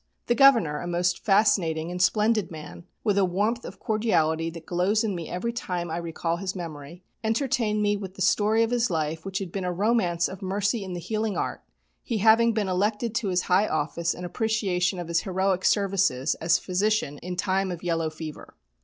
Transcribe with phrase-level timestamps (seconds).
[0.25, 5.03] The Governor, a most fascinating and splendid man, with a warmth of cordiality that glows
[5.03, 8.89] in me every time I recall his memory, entertained me with the story of his
[8.89, 11.61] life which had been a romance of mercy in the healing art,
[12.01, 16.57] he having been elected to his high office in appreciation of his heroic services as
[16.57, 18.55] physician in time of yellow fever.